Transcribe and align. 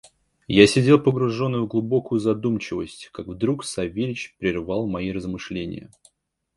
Я 0.47 0.65
сидел 0.65 0.99
погруженный 0.99 1.59
в 1.59 1.67
глубокую 1.67 2.17
задумчивость, 2.19 3.11
как 3.13 3.27
вдруг 3.27 3.63
Савельич 3.63 4.35
прервал 4.39 4.87
мои 4.87 5.11
размышления. 5.11 5.91